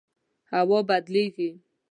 هوا 0.53 0.79
بدلیږي 0.89 1.49